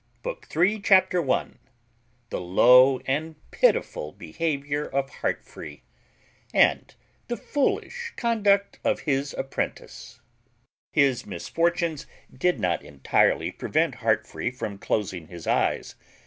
BOOK 0.23 0.47
III 0.57 0.79
CHAPTER 0.79 1.21
ONE 1.21 1.59
THE 2.31 2.41
LOW 2.41 3.01
AND 3.05 3.35
PITIFUL 3.51 4.13
BEHAVIOUR 4.13 4.87
OF 4.87 5.11
HEARTFREE; 5.11 5.83
AND 6.51 6.95
THE 7.27 7.37
FOOLISH 7.37 8.13
CONDUCT 8.17 8.79
OF 8.83 9.01
HIS 9.01 9.35
APPRENTICE. 9.37 10.19
His 10.91 11.27
misfortunes 11.27 12.07
did 12.35 12.59
not 12.59 12.81
entirely 12.81 13.51
prevent 13.51 13.97
Heartfree 13.97 14.49
from 14.49 14.79
closing 14.79 15.27
his 15.27 15.45
eyes. 15.45 15.93